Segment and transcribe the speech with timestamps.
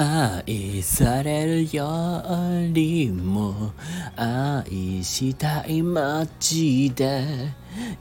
[0.00, 2.22] 愛されるよ
[2.72, 3.72] りも
[4.14, 7.24] 愛したい街で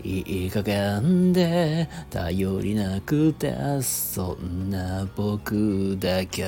[0.03, 6.45] いい加減で頼りなくてそんな僕だけ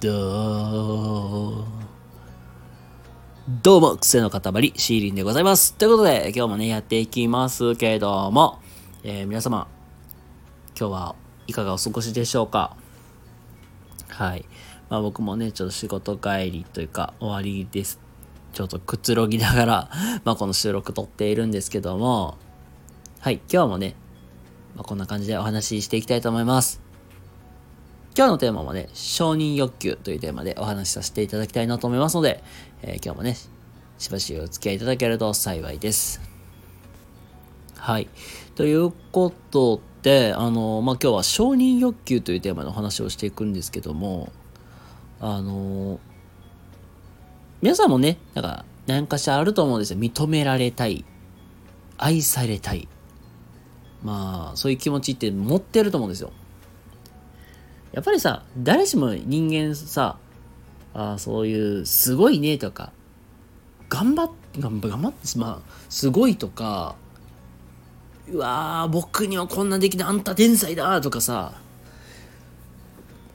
[0.00, 1.64] ど
[3.62, 5.72] どうも、癖の塊、シーリンでございます。
[5.74, 8.60] ということで、今日もね、やっていきますけども、
[9.02, 9.66] えー、皆様、
[10.78, 11.16] 今日は
[11.48, 12.76] いかがお過ごしでしょうか？
[14.08, 14.44] はい。
[14.90, 18.00] まあ僕もね、ちょっと仕事帰りというか終わりです。
[18.52, 19.90] ちょっとくつろぎながら
[20.24, 22.36] まあこの収録撮っているんですけども、
[23.20, 23.94] はい、今日もね、
[24.74, 26.80] まあ、こんな感じでお話ししていきたいと思います。
[28.16, 32.42] 今日のテーマもね、承認欲求というテーマでお話しさせていただきたいなと思いますので、
[32.82, 33.36] えー、今日もね、
[33.98, 36.20] しばしお付き合いいただけると幸いです。
[37.76, 38.08] はい。
[38.56, 44.32] ということで、あの、まあ、今日は承認欲求というテーマの話をしていくんですけども、
[45.20, 46.00] あの
[47.62, 49.98] 皆さんもね、なんか、何かしらあると思うんですよ。
[49.98, 51.04] 認められたい。
[51.98, 52.88] 愛されたい。
[54.02, 56.32] まあ、そういう気持ちって持ってると思うんですよ。
[57.92, 60.16] やっぱりさ、誰しも人間さ、
[60.94, 62.92] あそういう、すごいねとか、
[63.90, 66.96] 頑張って、頑張って、まあ、すごいとか、
[68.32, 71.52] うわー、僕にはこんなできない、あんた天才だとかさ、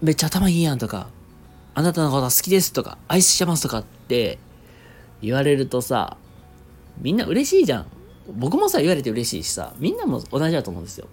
[0.02, 1.10] めっちゃ頭いいやんとか、
[1.76, 4.40] あなたのこと好きですとか、愛してますとかって
[5.22, 6.18] 言われるとさ、
[7.02, 7.86] みんな嬉しいじゃん。
[8.34, 11.08] 僕もさ、言われて嬉しいしさ、みんなも同じだと思うんですよ。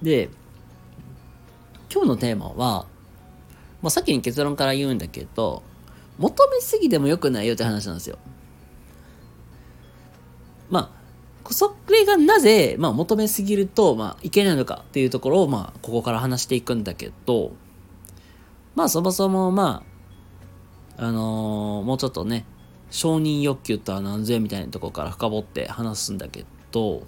[0.00, 0.30] で、
[1.92, 2.86] 今日のテーマは、
[3.82, 5.62] まあ、先に結論から言うんだけど、
[6.18, 8.18] 求めすぎても良くないよって話なんですよ。
[10.70, 10.90] ま
[11.46, 17.52] あ、それがなぜ、まあ、求めすぎると、まあ、いけないのかっていうところを、まあ、ここから話していくんだけど、
[18.74, 19.84] まあそもそもま
[20.98, 22.44] あ、あのー、もうちょっとね、
[22.90, 27.02] 承認欲求とは何ぞみたいなところから深掘って話すんだけど、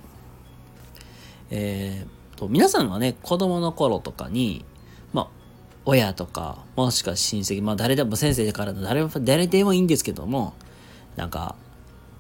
[1.51, 4.65] えー、と、皆さんがね、子供の頃とかに、
[5.13, 5.29] まあ、
[5.85, 10.55] 親とか、もしくは親戚、まあ誰でも先生から誰誰でもいいんですけども、
[11.17, 11.57] なんか、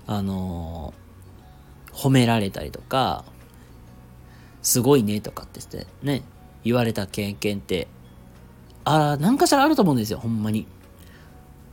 [0.06, 3.24] あのー、褒められたりとか、
[4.62, 6.22] すごいねとかってね、
[6.64, 7.86] 言われた経験って
[8.88, 10.66] あ何かしらあると思うんですよ、ほんまに。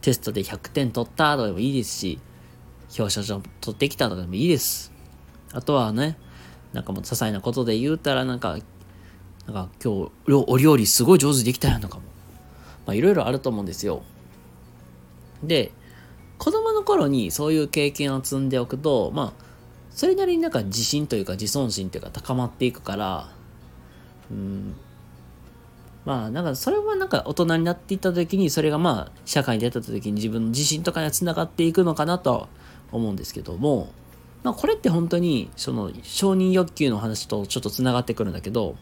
[0.02, 2.20] テストで100点取ったとかでもいいですし、
[2.98, 4.92] 表彰状取ってきたとかでもいいです。
[5.54, 6.18] あとはね、
[6.74, 8.58] なんかもう些細なことで言うたら、なんか、
[9.46, 12.04] なんか今日お料理すごい上手にできたやんとかも。
[12.88, 14.02] まあいろいろあると思うんですよ。
[15.44, 15.72] で、
[16.40, 19.44] 子供の頃にそういう経験を積んでおくと、まあ、
[19.92, 23.32] それなりになんか自信というか自尊心というか高まっていくから、
[24.32, 24.76] うん、
[26.06, 32.50] まあ、なんか、それはなんか大人になっていった時に、それがまあ、社会に出た時に自分の自信とかに繋がっていくのかなと
[32.92, 33.94] 思うんですけども、
[34.44, 38.76] まあ、これって本当に、その、承認欲求の話とちょっと繋がってくるんだけど、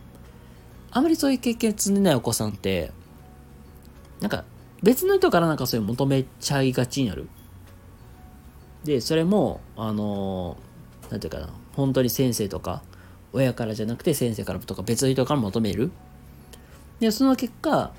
[0.90, 2.92] あまりそういう経験積んでないお子さんって、
[4.20, 4.44] なんか、
[4.82, 7.30] 別の人からなんかそういう求めちゃいがちになる。
[8.84, 10.58] で、それも、あの、
[11.12, 12.82] なんていうかな、本当に先生とか、
[13.32, 15.92] 親からじゃなくて先生からとか別の人から求める。
[17.02, 17.92] で、その結果、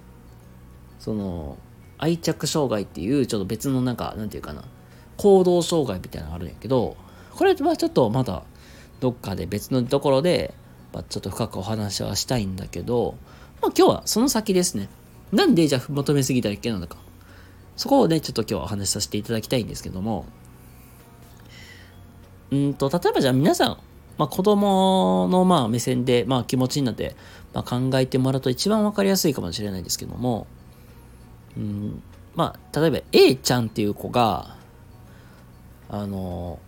[0.98, 1.58] その、
[1.98, 4.64] 愛着障害っていう、ちょっと別のなんか、なんていうかな、
[5.16, 6.96] 行動障害みたいなのがあるんやけど、
[7.32, 8.44] これはちょっとまだ、
[9.00, 10.54] どっかで別のところで、
[10.92, 13.16] まあ、ちょっと深くお話はしたいんだけど、
[13.60, 14.88] まあ今日はその先ですね。
[15.32, 16.98] なんでじゃあ求めすぎたらいけないのか。
[17.76, 20.26] そこをね、ちょっと今日はお話しさせていただきたいんですけども、
[22.52, 23.78] うんと、例えばじゃあ皆さん、
[24.18, 27.16] まあ、子供のまあ目線でまあ気持ちになって、
[27.54, 30.46] まあ、考えてもらうと一番わかりやすいかもしれないですけども、
[31.56, 32.02] うん、
[32.34, 34.56] まあ、例えば A ちゃんっていう子が、
[35.88, 36.58] あの、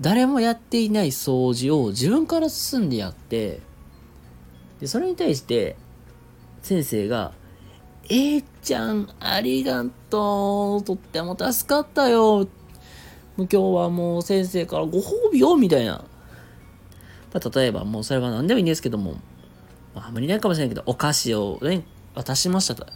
[0.00, 3.60] 誰もやっていない掃除を自分から進んでやって、
[4.80, 5.76] で、それに対して、
[6.62, 7.32] 先生が、
[8.08, 10.84] A ちゃん、ありがとう。
[10.84, 12.46] とっても助かったよ。
[13.36, 16.04] 今日はもう先生からご褒美よ、みたいな。
[17.36, 19.12] まあ、例えばもうそれは何でもいいんですけども、
[19.94, 21.84] まあ、あんまりないかもしれないけど、お菓子をね、
[22.14, 22.86] 渡しましたと。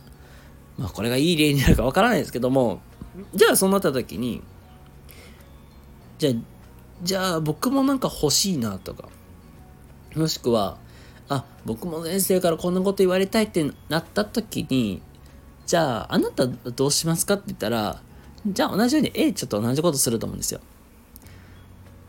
[0.78, 2.80] まあ、これがいい例になるかわからないですけども、
[3.34, 4.42] じゃあそうなった時に、
[6.16, 6.34] じゃあ、
[7.02, 9.10] じゃあ僕もなんか欲しいなとか、
[10.16, 10.78] もしくは、
[11.28, 15.02] あ、僕も先生からこんなこと言われたいってなった時に、
[15.66, 18.00] じゃあ、あなたどうしますかって言ったら、
[18.46, 20.60] じゃあ同じように A ちょっと同じことすると思うんですよ。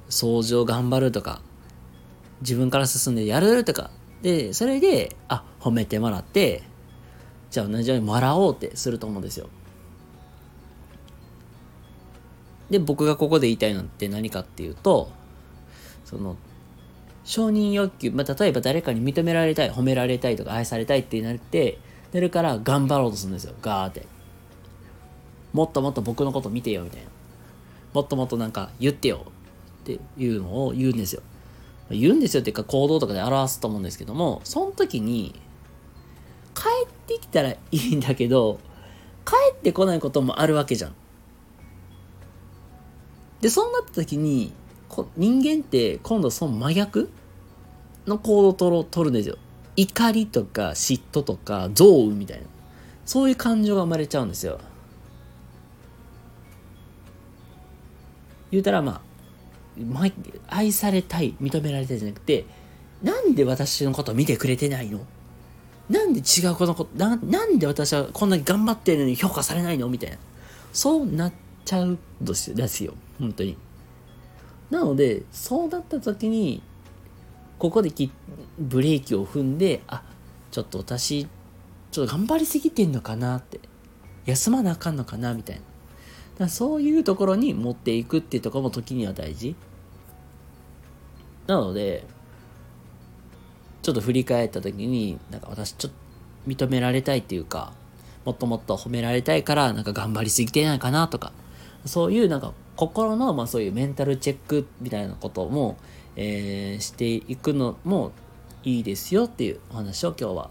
[0.10, 1.42] 掃除を頑張るとか、
[2.42, 3.92] 自分から進んでやるとか、
[4.22, 6.64] で、それで、あ、褒めてもらって、
[7.50, 9.50] じゃあ同じように笑おうってすると思うんですよ。
[12.70, 15.12] で、僕がここで言いたいのって何かっていうと、
[16.06, 16.38] その、
[17.24, 21.80] 承認欲求、まあ、例えば誰かに認められたい、褒められたいとか愛されたいってなって、
[22.14, 24.06] なるから頑張ろうとするんですよ、ガーって。
[25.54, 27.10] もっともっと僕のこと見てよ、みたいな。
[27.94, 29.26] もっともっとなんか言ってよ、
[29.84, 31.22] っていうのを言うんですよ。
[31.96, 35.36] 言うんですよっていうか行動とかで表すと思うんですけども、その時に、
[36.54, 38.60] 帰ってきたらいいんだけど、
[39.26, 40.96] 帰ってこないこともあるわけじゃん。
[43.42, 44.54] で、そうなった時に、
[45.16, 47.10] 人間って今度その真逆
[48.06, 49.38] の行動を取ろ取るんですよ。
[49.78, 52.44] 怒りとか嫉妬とか憎悪みたいな。
[53.06, 54.60] そういう感情が生まれちゃうんですよ。
[58.52, 59.02] 言うたらまあ、
[60.48, 62.46] 愛されたい、認められたいじゃなくて、
[63.02, 65.00] なんで私のこと見てくれてないの？
[65.90, 69.90] なんで違う子のことな、なんで私はこんなに頑張ってるのに評価されないの？
[69.90, 70.18] みたいな。
[70.72, 71.34] そうなっ
[71.66, 72.94] ちゃうんですよ。
[73.20, 73.58] 本当に。
[74.70, 76.62] なので、そうなった時に、
[77.60, 78.12] ここでき
[78.58, 80.04] ブレーキを踏んで、あ、
[80.50, 81.28] ちょっと私、
[81.92, 83.60] ちょっと頑張りすぎてんのかなって。
[84.26, 85.34] 休まなあかんのかな？
[85.34, 85.62] みたいな。
[86.46, 89.56] だそういうところに持っていくっていうところも時には大事。
[91.48, 92.06] なので、
[93.82, 95.98] ちょっと振り返った時に、なんか私ちょっと
[96.50, 97.74] 認められたいっていうか、
[98.26, 101.32] もっともっと褒められたいから、なんか頑張りすぎてないかなとか、
[101.86, 105.78] そういうなんか心の、まあそういうメンタルチェックみたいなことも、
[106.16, 108.12] えー、していくのも
[108.64, 110.50] いいですよっていうお話を今日は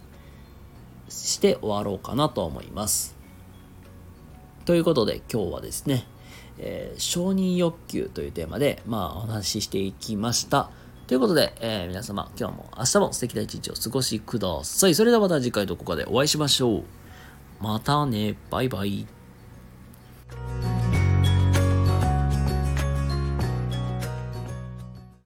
[1.08, 3.14] して終わろうかなと思います。
[4.64, 6.06] ということで今日はですね、
[6.58, 10.70] えー、承認欲求というテーマで、まあお話ししていきました。
[11.10, 14.94] ということで、えー、皆様、今日も明日も素敵な一日を過ごしください。
[14.94, 16.84] それではまた次回どこかでお会いしましょう。
[17.58, 19.08] またね、バイバイ。